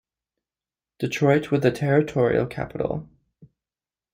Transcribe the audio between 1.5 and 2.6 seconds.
was the territorial